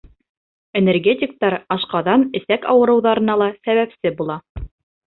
Энергетиктар 0.79 1.57
ашҡаҙан-эсәк 1.77 2.67
ауырыуҙарына 2.73 3.39
ла 3.45 3.53
сәбәпсе 3.63 4.19
була. 4.23 4.43